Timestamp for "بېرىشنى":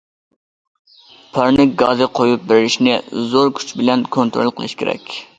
2.51-2.95